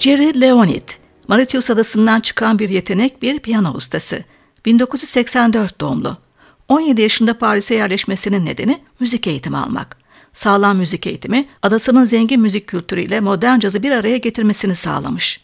[0.00, 0.88] Jerry Leonid,
[1.28, 4.24] Mauritius adasından çıkan bir yetenek bir piyano ustası.
[4.66, 6.16] 1984 doğumlu.
[6.68, 9.96] 17 yaşında Paris'e yerleşmesinin nedeni müzik eğitimi almak.
[10.32, 15.40] Sağlam müzik eğitimi, adasının zengin müzik kültürüyle modern cazı bir araya getirmesini sağlamış.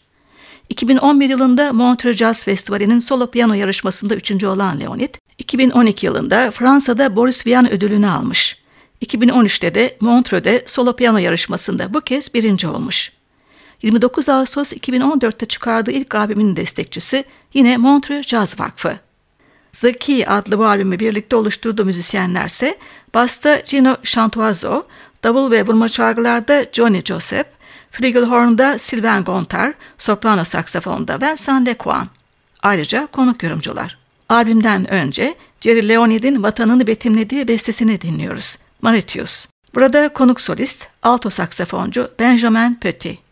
[0.69, 7.47] 2011 yılında Montreux Jazz Festivali'nin solo piyano yarışmasında üçüncü olan Leonid, 2012 yılında Fransa'da Boris
[7.47, 8.57] Vian ödülünü almış.
[9.05, 13.16] 2013'te de Montreux'de solo piyano yarışmasında bu kez birinci olmuş.
[13.81, 17.23] 29 Ağustos 2014'te çıkardığı ilk albümün destekçisi
[17.53, 18.99] yine Montreux Jazz Vakfı.
[19.81, 22.77] The Key adlı bu albümü birlikte oluşturduğu müzisyenlerse
[23.13, 24.83] basta Gino Chantuazo,
[25.23, 27.47] davul ve vurma çalgılarda Johnny Joseph,
[27.91, 32.07] flügelhorn'da Sylvain Gontar, soprano saksafonda Vincent Lecoin.
[32.63, 33.97] Ayrıca konuk yorumcular.
[34.29, 38.57] Albümden önce Jerry Leonid'in vatanını betimlediği bestesini dinliyoruz.
[38.81, 39.47] Mauritius.
[39.75, 43.26] Burada konuk solist, alto saksafoncu Benjamin Petit.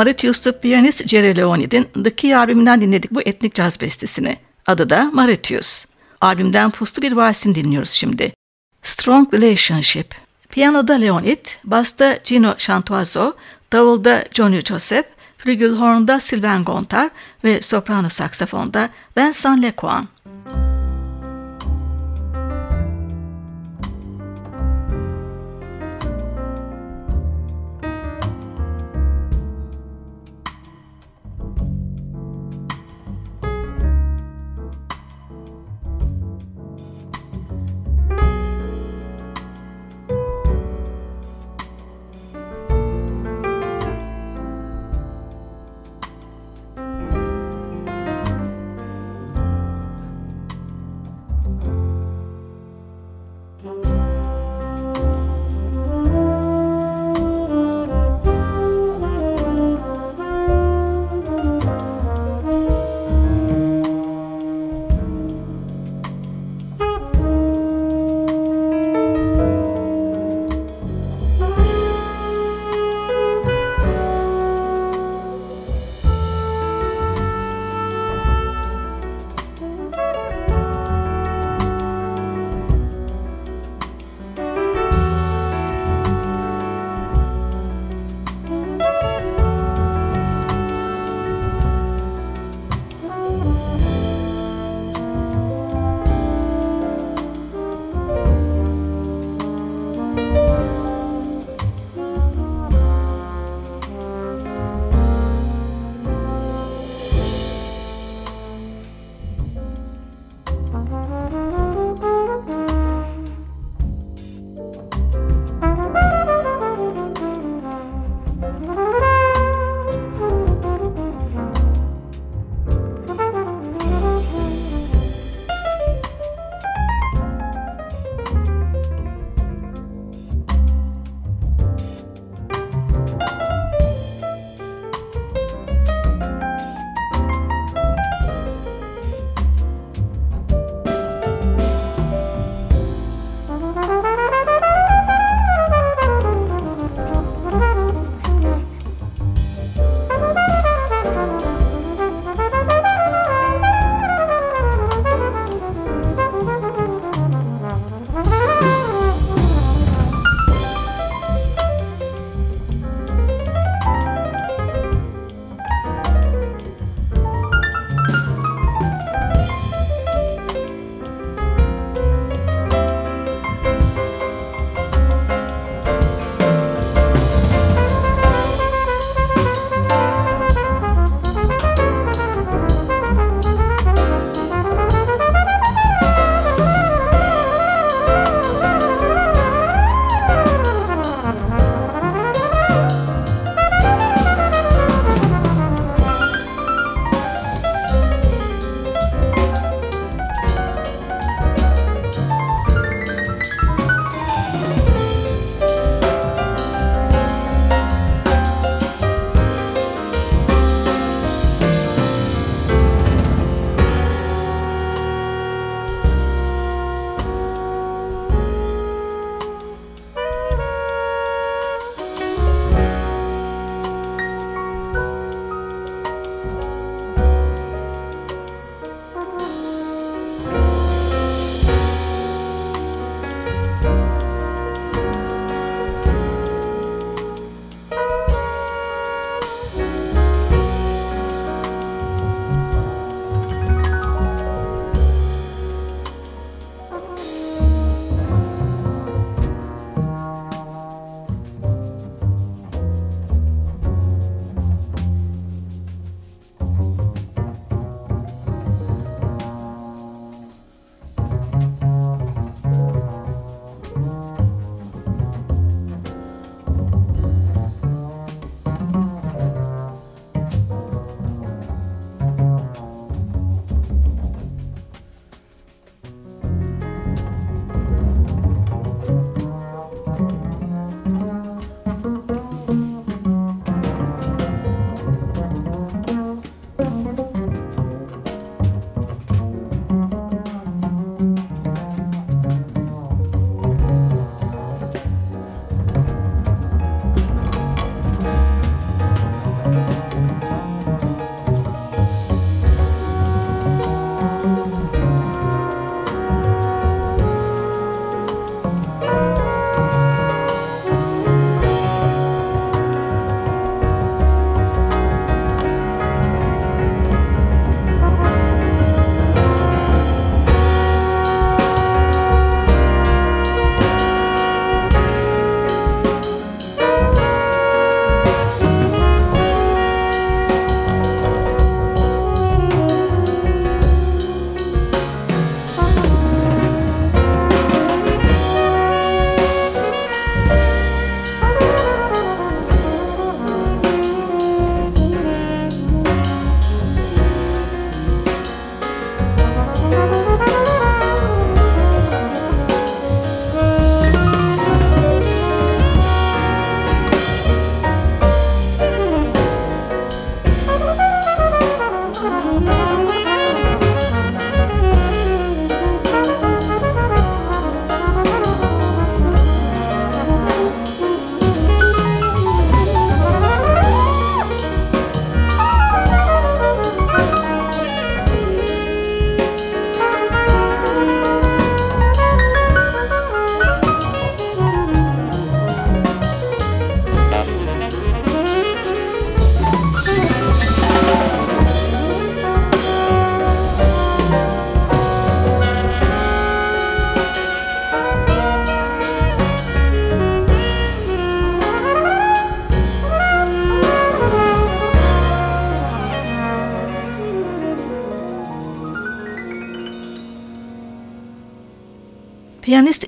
[0.00, 4.36] Mauritius'ta piyanist Jerry Leonid'in The Key albümünden dinledik bu etnik caz bestesini.
[4.66, 5.84] Adı da Mauritius.
[6.20, 8.32] Albümden puslu bir valsini dinliyoruz şimdi.
[8.82, 10.14] Strong Relationship.
[10.50, 13.32] Piyanoda Leonid, basta Gino Chantuazo,
[13.72, 15.06] davulda Johnny Joseph,
[15.38, 17.10] flügelhornda Sylvain Gontard
[17.44, 20.08] ve soprano saksafonda Vincent Lecoin.
[20.24, 20.79] Piyanist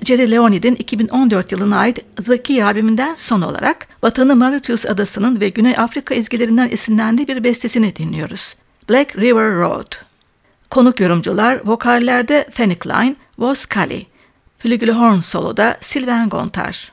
[0.03, 5.75] Jerry Leonid'in 2014 yılına ait The Key albümünden son olarak vatanı Mauritius adasının ve Güney
[5.79, 8.55] Afrika ezgilerinden esinlendiği bir bestesini dinliyoruz.
[8.91, 9.93] Black River Road.
[10.71, 14.07] Konuk yorumcular vokallerde Fanny Klein, Vos Kali,
[14.59, 16.93] flügelhorn soloda Sylvain Gontar.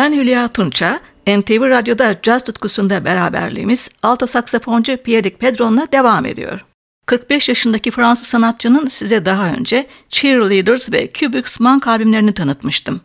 [0.00, 6.64] Ben Hülya Tunça, NTV Radyo'da caz tutkusunda beraberliğimiz alto saksafoncu Pierre Pedron'la devam ediyor.
[7.06, 13.00] 45 yaşındaki Fransız sanatçının size daha önce Cheerleaders ve Cubics Monk albümlerini tanıtmıştım.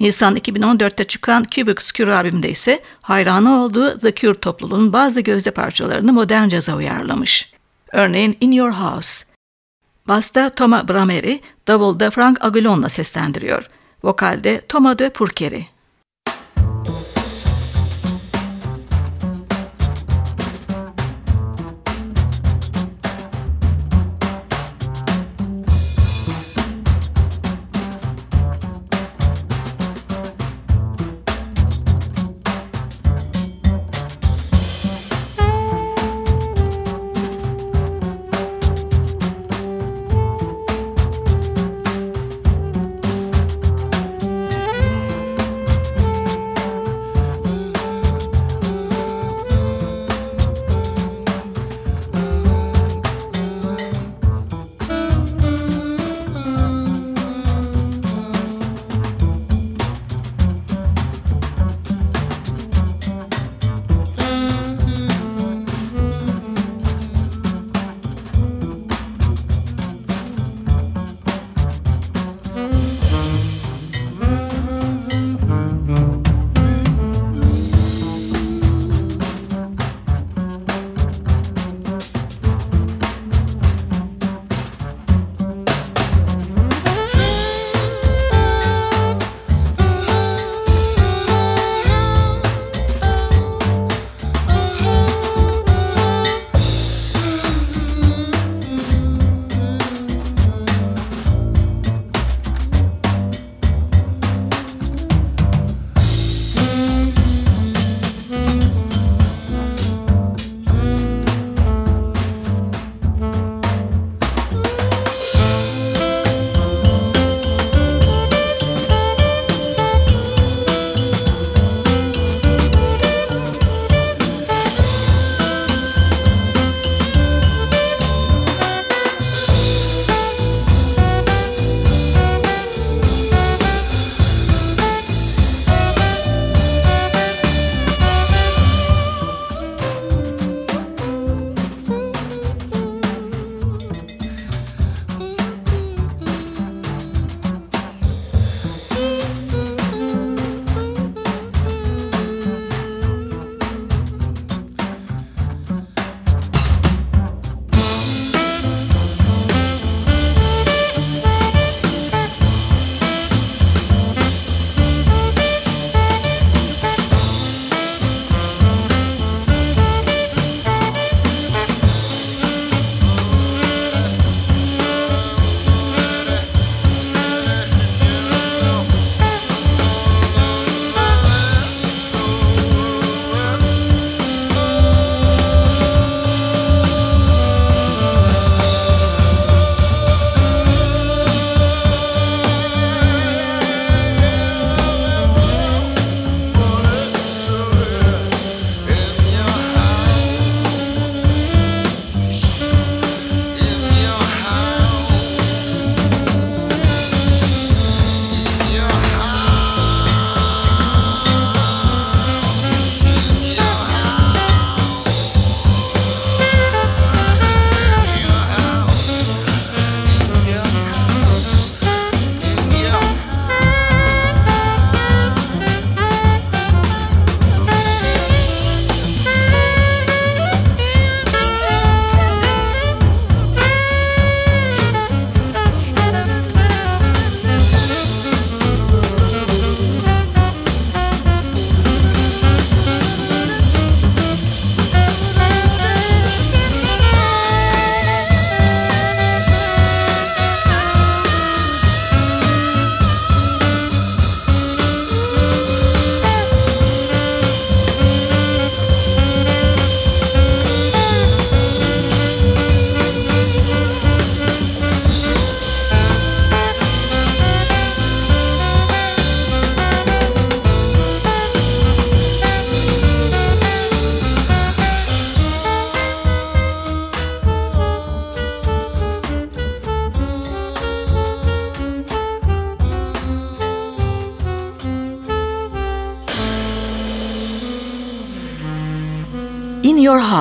[0.00, 6.12] Nisan 2014'te çıkan Cubics Cure albümünde ise hayranı olduğu The Cure topluluğunun bazı gözde parçalarını
[6.12, 7.52] modern caza uyarlamış.
[7.92, 9.24] Örneğin In Your House.
[10.08, 13.68] Basta Thomas Brameri, davulda Frank Aguilon'la seslendiriyor.
[14.04, 15.73] Vokalde Thomas de Pourquerie.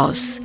[0.04, 0.42] House.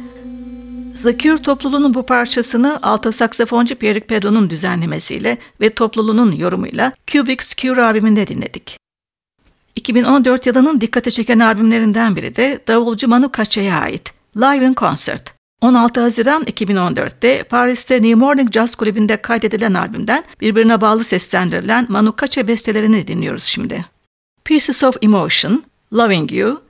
[1.02, 7.82] The Cure topluluğunun bu parçasını alto saksafoncu Pierre Pedro'nun düzenlemesiyle ve topluluğunun yorumuyla Cubics Cure
[7.82, 8.78] albümünde dinledik.
[9.76, 15.34] 2014 yılının dikkate çeken albümlerinden biri de davulcu Manu Katça'ya ait Live in Concert.
[15.60, 22.48] 16 Haziran 2014'te Paris'te New Morning Jazz Kulübü'nde kaydedilen albümden birbirine bağlı seslendirilen Manu Katça
[22.48, 23.84] bestelerini dinliyoruz şimdi.
[24.44, 26.62] Pieces of Emotion, Loving You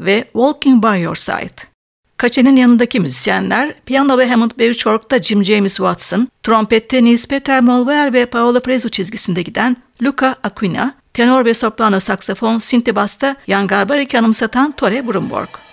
[0.00, 1.75] ve Walking by Your Side.
[2.16, 8.26] Kaçe'nin yanındaki müzisyenler, piyano ve Hammond Bouchard'da Jim James Watson, trompette Nils Peter Molver ve
[8.26, 15.08] Paolo Prezu çizgisinde giden Luca Aquina, tenor ve soprano saksafon Sintibas'ta Jan Garbarik'i anımsatan Tore
[15.08, 15.65] Brumborg.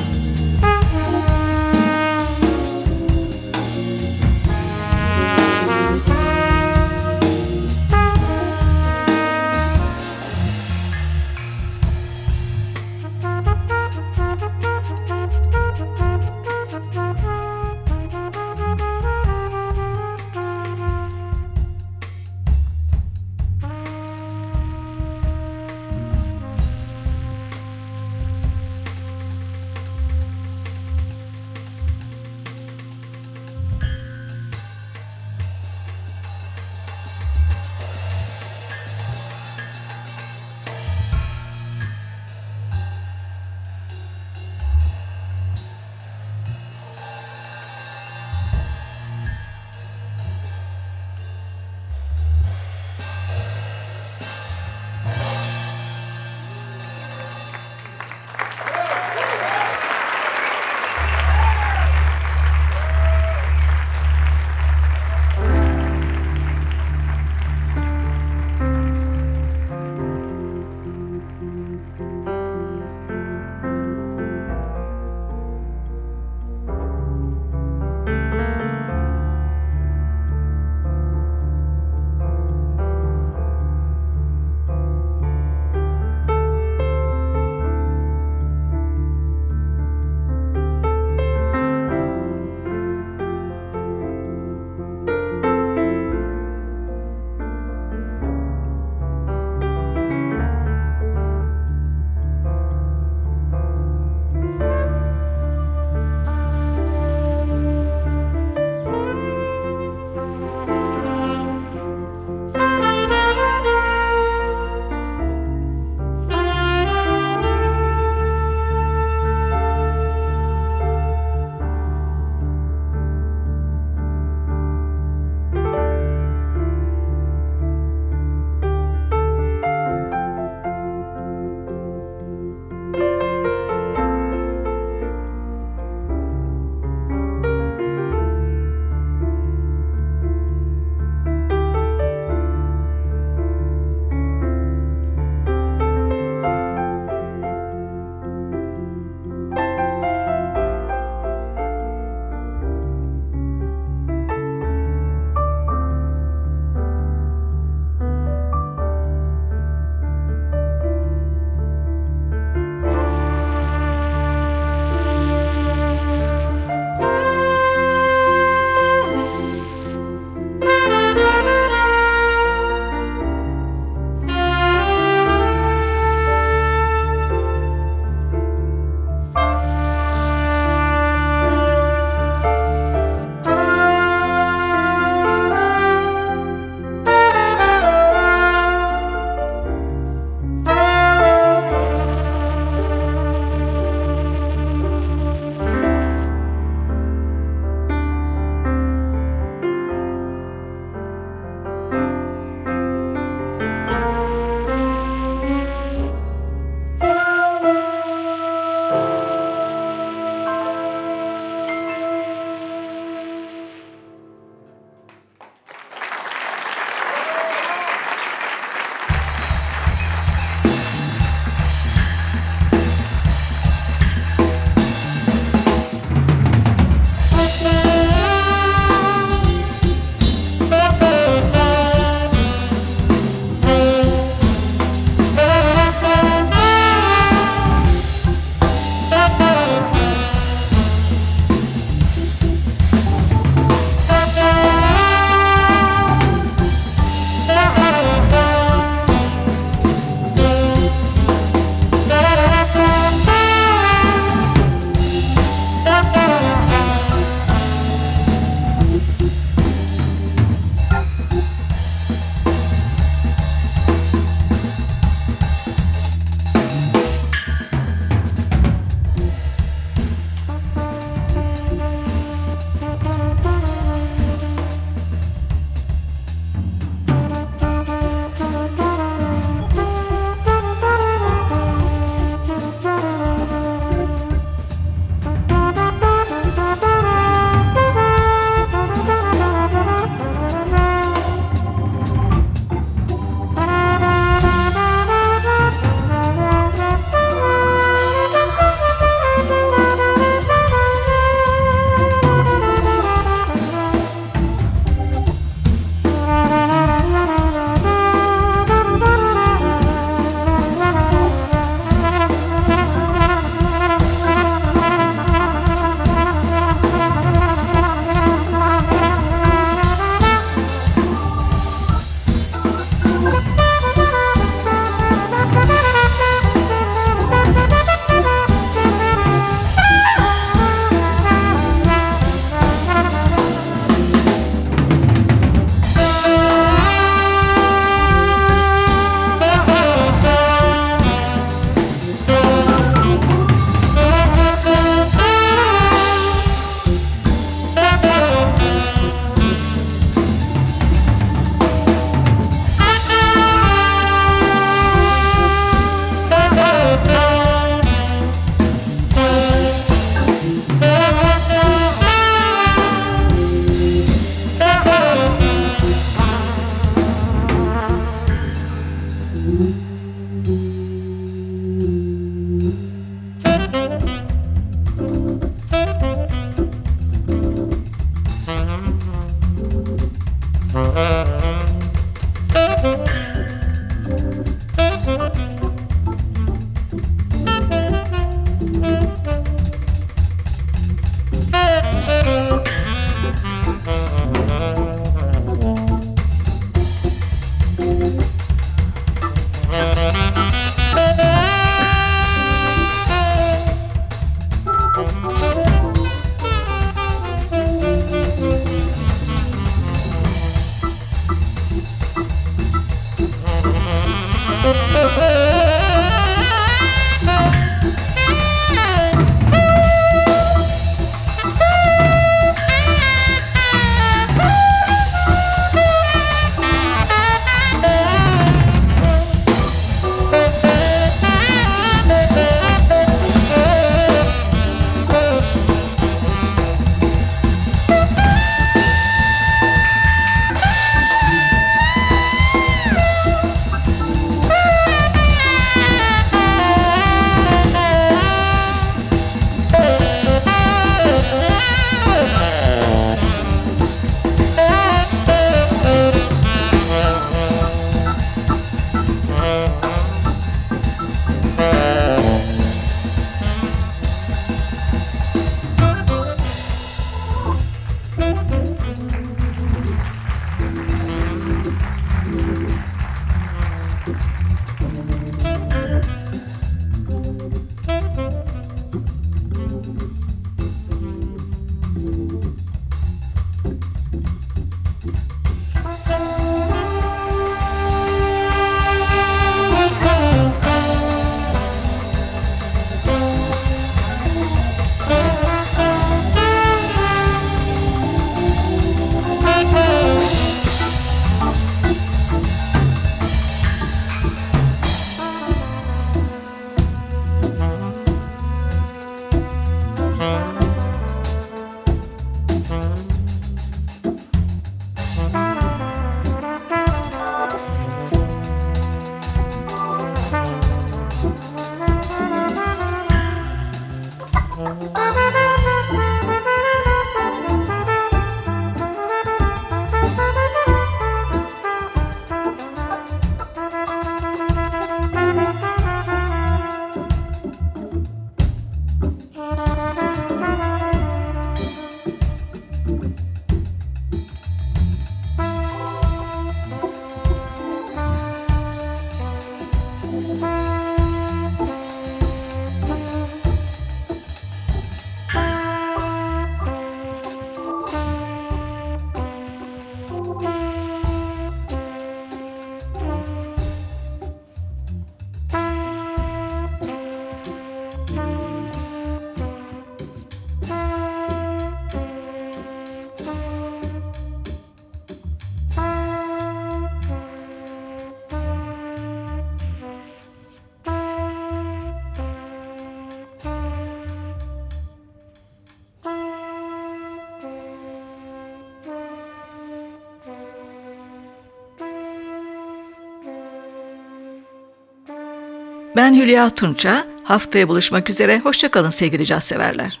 [596.02, 597.06] Ben Hülya Tunça.
[597.24, 598.38] Haftaya buluşmak üzere.
[598.38, 600.00] Hoşçakalın sevgili caz severler.